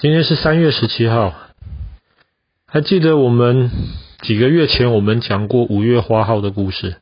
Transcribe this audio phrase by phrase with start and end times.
[0.00, 1.34] 今天是三月十七号，
[2.66, 3.70] 还记得我们
[4.22, 6.96] 几个月前我们讲过五月花号的故事，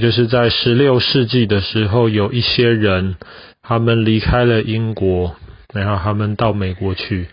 [0.00, 3.16] 就是在十六世纪的时候，有一些人
[3.62, 5.34] 他们离开了英国，
[5.74, 7.26] 然后他们到美国去，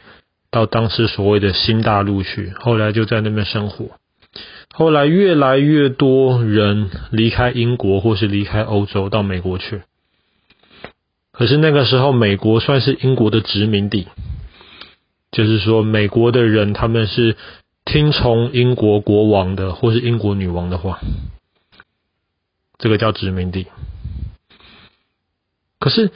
[0.49, 3.91] 到当时所谓的新大陆去，后来就在那边生活。
[4.73, 9.83] 后来越来越多人离开英国或是离开欧洲到美国去，
[11.31, 14.07] 可是那个时候美国算是英国的殖民地。
[15.35, 17.35] 就是说，美国的人他们是
[17.83, 21.01] 听从英国国王的，或是英国女王的话，
[22.77, 23.67] 这个叫殖民地。
[25.77, 26.11] 可是，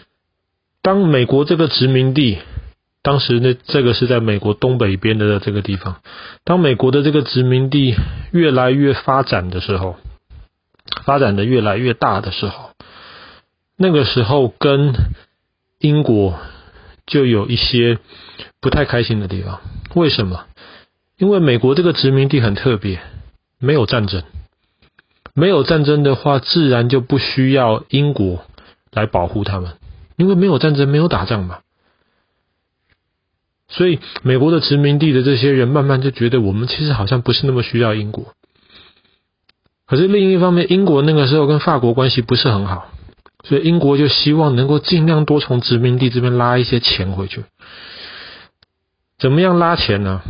[0.81, 2.37] 当美国这个殖民地，
[3.01, 5.97] 当时那，这个是在美国东北边的这个地方，
[6.45, 7.95] 当美国的这个殖民地
[8.31, 9.97] 越来越发展的时候，
[11.03, 12.69] 发展的越来越大的时候，
[13.75, 14.93] 那个时候跟
[15.79, 16.39] 英国
[17.09, 17.99] 就有一些。
[18.61, 19.61] 不太开心的地方，
[19.95, 20.45] 为什么？
[21.17, 22.99] 因为美国这个殖民地很特别，
[23.57, 24.23] 没有战争，
[25.33, 28.43] 没有战争的话，自然就不需要英国
[28.91, 29.77] 来保护他们，
[30.17, 31.59] 因为没有战争，没有打仗嘛。
[33.69, 38.33] 所以美国的殖民地的这些人，慢慢就觉得我们其实好像不是那么需要英国。
[39.87, 42.89] 可是另一方面，英国那个时候跟法国关系不是很好，
[43.43, 47.43] 所以英国就希望能够尽量多从殖民地这边拉一些钱回去。
[49.17, 50.21] 怎么样拉钱呢？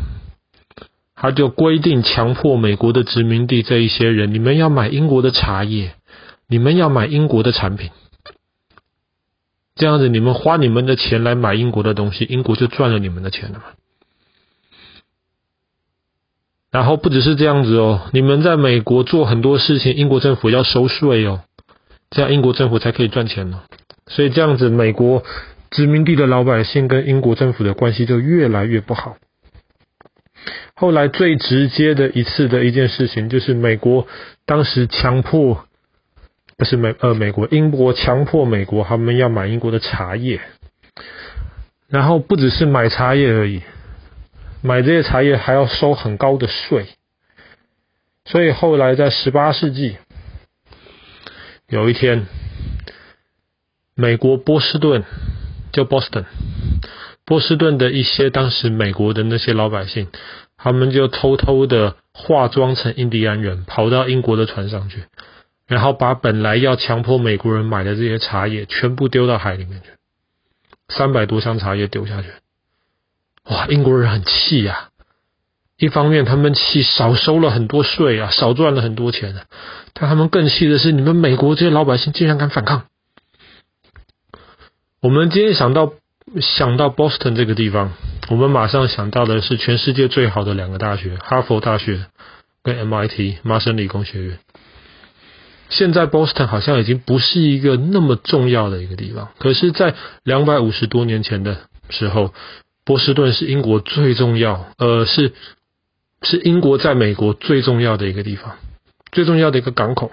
[1.22, 5.96] 他就规定强迫美国的殖民地这一些人，你们要买英国的茶叶，
[6.48, 7.90] 你们要买英国的产品，
[9.76, 13.66] 这样子你们花你们的钱来买英国的东西，英国就赚了你们的钱了嘛。
[16.72, 21.42] 然后不只是这样子哦，你们在美国做很多事情，英国政府要收税哦，
[22.10, 23.62] 这样英国政府才可以赚钱呢。
[24.08, 25.24] 所以这样子，美国。
[25.72, 29.18] 殖民地的老百姓跟英国政府的关系就越来越不好。
[30.74, 34.08] 后来最直接的一次的一件事情，就是美国
[34.48, 35.64] 当时强迫，
[36.58, 40.42] 不是美呃美国英国强迫美国他们要买英国的茶叶，
[41.88, 43.62] 然后不只是买茶叶而已，
[44.64, 46.88] 买这些茶叶还要收很高的税。
[48.26, 49.98] 所以后来在十八世纪，
[51.70, 52.28] 有一天，
[53.96, 55.04] 美国波士顿。
[55.72, 56.26] 叫 Boston，
[57.26, 60.08] 波士顿的一些当时美国的那些老百姓，
[60.58, 65.04] 他们就偷偷的化妆成印第安人，跑到英国的船上去，
[65.68, 69.90] 然后把本来要强迫美国人买的这些茶叶全部丢到海里面去，
[70.88, 72.30] 三百多箱茶叶丢下去，
[73.44, 74.89] 哇，英国人很气呀！
[75.80, 79.45] 一方面他们气少收了很多税啊，少赚了很多钱啊，
[79.94, 82.84] 但他们更气的是你们美国这些老百姓竟然敢反抗。
[85.02, 85.94] 我们今天想到
[86.42, 87.94] 想到 Boston 这个地方，
[88.30, 92.06] 我们马上想到的是全世界最好的两个大学，哈佛大学
[92.62, 94.39] 跟 MIT 麻省理工学院。
[95.70, 101.58] 现在 Boston 好像已经不是一个那么重要的一个地方，可是，在两百五十多年前的
[101.89, 102.34] 时候，
[102.84, 105.32] 波士顿是英国最重要，呃，是
[106.22, 108.58] 是英国在美国最重要的一个地方，
[109.12, 110.12] 最重要的一个港口，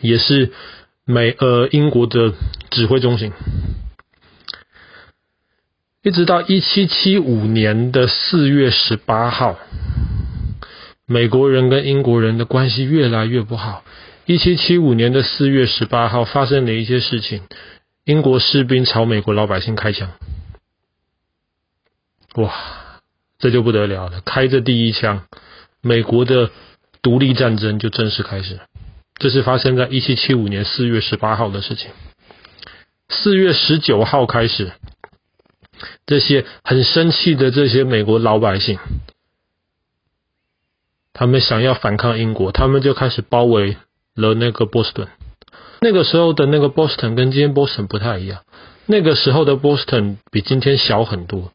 [0.00, 0.52] 也是。
[1.04, 2.32] 美呃，英国的
[2.70, 3.32] 指挥中心，
[6.00, 9.58] 一直到一七七五年的四月十八号，
[11.04, 13.82] 美国人跟英国人的关系越来越不好。
[14.26, 17.42] 一七七五年的四月十八号发生了一些事情，
[18.04, 20.08] 英国士兵朝美国老百姓开枪，
[22.36, 22.54] 哇，
[23.42, 24.20] 这就不得了了！
[24.24, 25.24] 开着第一枪，
[25.80, 26.52] 美国的
[27.02, 28.60] 独立战争就正式开始。
[29.16, 31.90] 这是发生在一七七五年四月十八号的事情。
[33.08, 34.70] 四月十九号开始，
[36.06, 38.78] 这些很生气的这些美国老百姓，
[41.12, 43.76] 他们想要反抗英国，他们就开始包围
[44.14, 45.08] 了那个波士顿。
[45.80, 48.44] 那个时候的那个波士顿跟今天波士顿不太一样，
[48.86, 51.52] 那个时候的波士顿比今天小很多，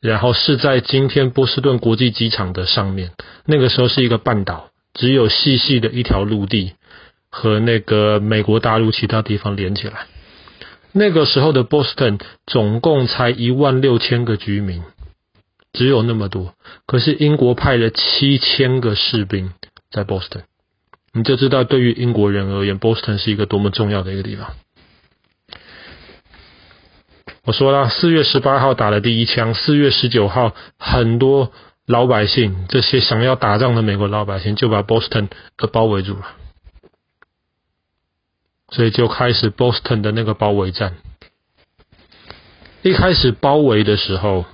[0.00, 3.12] 然后是在今天波士顿国际机场的上面。
[3.44, 6.72] 那个时候是一个半岛，只有细细的一条陆地。
[7.30, 10.06] 和那个美国大陆其他地方连起来，
[10.92, 14.82] 那个时候的波士顿总共才一万六千个居民，
[15.74, 16.54] 只有那么多。
[16.86, 19.52] 可是英国派了七千个士兵
[19.90, 20.44] 在波士顿，
[21.12, 24.56] 你就知道对于英国人而言，波士顿是一个多么重要的一个地方。
[27.48, 31.50] 我说了，四月十八号打了第一枪，四月十九号，很多
[31.86, 36.26] 老百姓，这些想要打仗的美国老百姓，就把 Boston 给包围住了。
[38.68, 40.96] 所以就开始 Boston 的那个包围战，
[42.82, 44.44] 一开始包围的时候，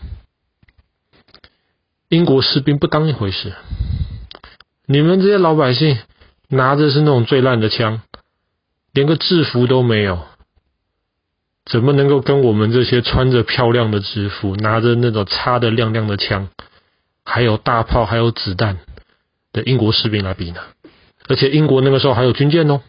[2.08, 3.54] 英国士兵不当一回事。
[4.86, 5.98] 你们这些老百姓
[6.46, 8.02] 拿着是那种最烂的枪，
[8.92, 10.24] 连个制服都没有，
[11.64, 16.48] 怎么能够跟我们这些穿着漂亮的制服、拿着那种擦得亮亮的枪，
[17.24, 18.78] 还有大炮、还有子弹
[19.52, 20.60] 的英国士兵来比呢？
[21.26, 22.82] 而且英国那个时候还有军舰哦，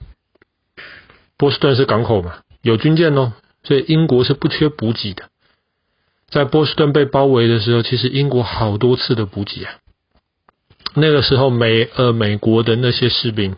[1.37, 3.31] 波士顿是港口嘛，有军舰哦，
[3.63, 5.29] 所以英国是不缺补给的。
[6.27, 9.75] 在波士顿被包围的时候，其实英国好多次的补给啊。
[10.95, 13.55] 那个时候美呃美国的那些士兵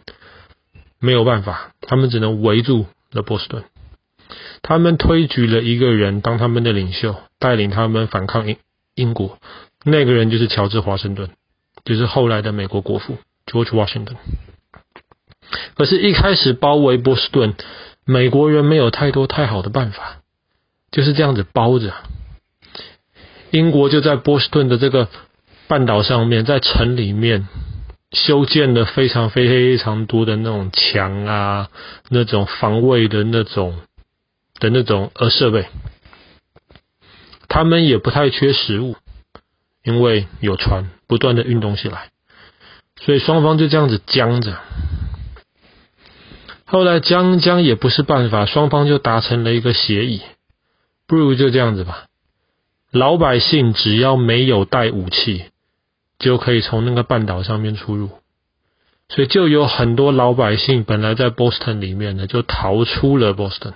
[1.00, 3.64] 没有办法，他们只能围住了波士顿。
[4.62, 8.58] 他们推举了一个人当他们的领袖，带领他们反抗英
[8.96, 9.38] 英国。
[9.84, 11.30] 那个人就是乔治华盛顿，
[11.86, 14.16] 就是后来的美国国父 George Washington。
[15.76, 17.56] 可是，一开始包围波士顿，
[18.06, 20.18] 美国人没有太多太好的办法，
[20.92, 21.94] 就是这样子包着。
[23.52, 25.08] 英国就在波士顿的这个。
[25.70, 27.46] 半岛上面，在城里面
[28.14, 31.68] 修建了非常非常多的那种墙啊，
[32.10, 33.76] 那种防卫的那种
[34.60, 35.68] 的那种呃设备。
[37.48, 38.96] 他们也不太缺食物，
[39.84, 42.10] 因为有船不断的运动起来，
[43.00, 44.58] 所以双方就这样子僵着。
[46.66, 50.22] 后来僵僵也不是办法，双方就达成了一个协议，
[51.08, 52.06] 不如就这样子吧，
[52.92, 55.46] 老百姓只要没有带武器。
[56.20, 58.10] 就可以从那个半岛上面出入，
[59.08, 63.74] 所以就有很多老百姓本来在 Boston 里面呢，就逃出了 Boston。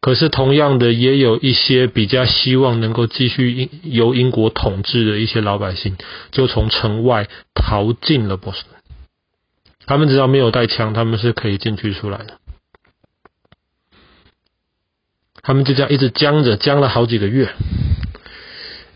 [0.00, 5.98] 可是同样的，也有一些比较希望能够继续英由英国统治的一些老百姓，
[6.30, 8.80] 就从城外逃进了波士顿。
[9.84, 12.38] 他们只要没有带枪，他们是可以进去出来的。
[15.42, 17.52] 他们就这样一直僵着，僵了好几个月。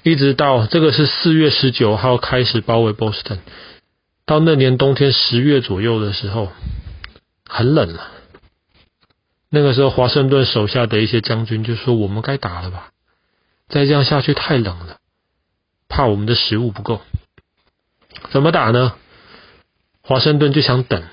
[0.02, 3.40] 一直到这个是四月十九号开始包围波士顿，
[4.24, 6.50] 到那年冬天十月左右的时候，
[7.46, 8.13] 很冷了。
[9.54, 12.90] 那个时候，华盛顿手下的一些将军就说：“我们该打了吧？
[13.68, 14.98] 再这样下去太冷了，
[15.88, 17.00] 怕我们的食物不够。
[18.30, 18.94] 怎么打呢？”
[20.02, 21.04] 华盛顿就想等，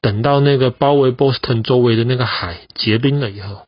[0.00, 3.66] 等到那个包围波士顿周围的那个海结冰了以后。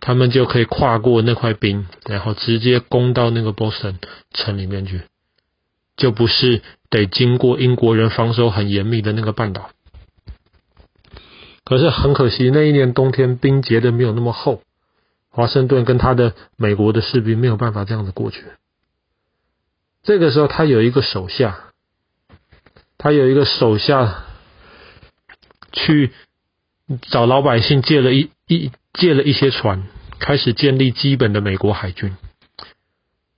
[0.00, 3.98] 他们就可以跨过那块冰，然后直接攻到那个波士顿
[4.32, 5.02] 城里面去，
[5.96, 9.70] 就不是得经过英国人防守很严密的那个半岛。
[11.68, 14.62] 可是很可惜，那一年冬天冰结的没有那么厚，
[15.28, 18.42] 华盛顿跟他的美国的士兵没有办法这样子过去。
[20.02, 21.58] 这个时候，他有一个手下，
[22.96, 24.24] 他有一个手下
[25.72, 26.12] 去
[27.02, 28.72] 找老百姓借了一一。
[28.94, 29.84] 借了一些船，
[30.18, 32.16] 开始建立基本的美国海军。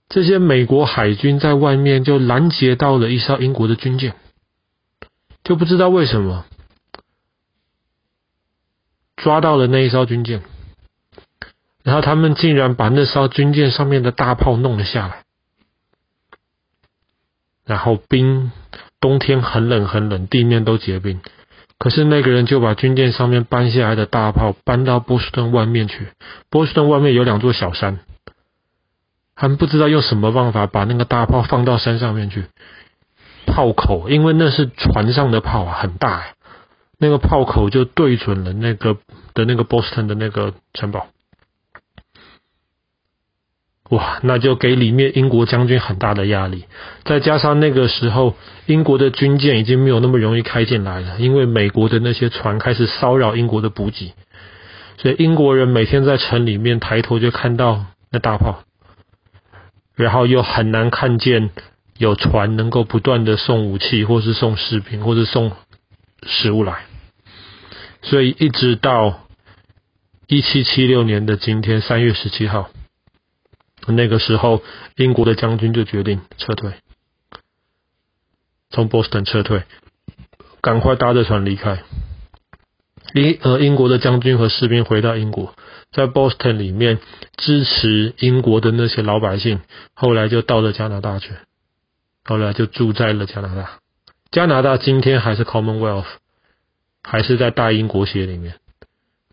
[0.09, 4.15] 这些美国海军在外面就拦截到了一艘英国的军舰，
[5.43, 6.45] 就不知道为什么
[9.23, 10.41] 抓到了那一艘军舰，
[11.83, 15.23] 然后他们竟然把那艘军舰上面的大炮弄了下来，
[17.65, 18.51] 然后冰，
[18.99, 21.21] 冬天很冷很冷，地面都结冰。
[21.77, 26.09] 可是那个人就把军舰上面搬下来的大炮搬到波士顿外面去。
[26.49, 27.99] 波士顿外面有两座小山，
[29.35, 32.45] 他们不知道用什么办法把那个大炮放到山上面去。
[33.47, 36.35] 炮口，因为那是船上的炮啊，很大，
[37.01, 38.95] 那个炮口就对准了那个
[39.33, 41.07] 的那个 Boston 的那个城堡。
[43.89, 46.65] 哇，那就给里面英国将军很大的压力，
[47.03, 48.35] 再加上那个时候
[48.67, 54.13] 英国的军舰已经没有那么容易开进来了，因为美国的那些船开始骚扰英国的补给，
[54.97, 58.63] 所以英国人每天在城里面抬头就看到那大炮，
[59.95, 61.49] 然后又很难看见
[61.97, 65.51] 有船能够不断的送武器，或是送士兵，或是送
[66.23, 66.85] 食物来，
[68.01, 69.27] 所以一直到
[70.27, 72.69] 一七七六年的今天三月十七号。
[73.87, 74.61] 那个时候，
[74.95, 76.73] 英国的将军就决定撤退，
[78.69, 79.63] 从波士顿撤退，
[80.61, 81.83] 赶快搭着船离开。
[83.15, 85.55] 英呃，英国的将军和士兵回到英国，
[85.91, 86.99] 在 Boston 里面
[87.35, 89.61] 支持英国的那些老百姓，
[89.95, 91.33] 后来就到了加拿大去，
[92.23, 93.79] 后来就住在了加拿大。
[94.29, 96.05] 加拿大今天还是 Commonwealth，
[97.03, 98.55] 还是在大英国协里面。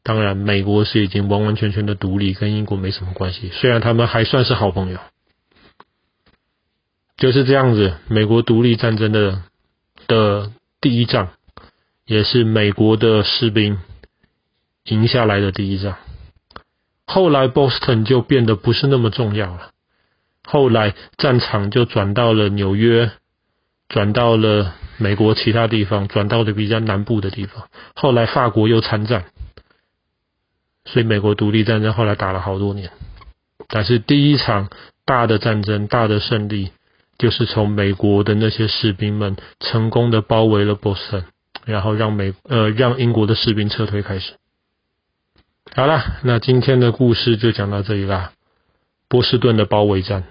[0.03, 3.51] 当然，美国是已经完完全全的独立，跟英国没什么关系。
[3.53, 4.99] 虽然他们还算是好朋友，
[7.19, 7.95] 就是这样子。
[8.09, 9.43] 美国独立战争的
[10.07, 11.31] 的第一仗，
[12.07, 13.79] 也是美国的士兵
[14.85, 15.97] 赢下来的第一仗。
[17.07, 19.73] 后来 Boston 就变得不是那么重要了。
[20.45, 23.11] 后来战场就转到了纽约，
[23.89, 27.69] 转到了美国其他地方，转到了比较南部的地方。
[27.95, 29.25] 后来法国又参战，
[30.85, 32.91] 所以美国独立战争后来打了好多年。
[33.69, 34.69] 但是第一场
[35.05, 36.73] 大的战争、大的胜利，
[37.17, 41.25] 就是从美国的那些士兵们成功的包围了波士顿
[41.65, 44.35] 然后让美呃让英国的士兵撤退开始。
[45.75, 48.33] 好了，那今天的故事就讲到这里啦。
[49.09, 50.25] 波士顿的包围战。